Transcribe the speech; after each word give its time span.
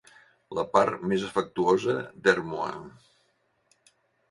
La 0.59 0.63
part 0.77 1.03
més 1.11 1.25
afectuosa 1.27 1.95
d'Ermua. 2.29 2.73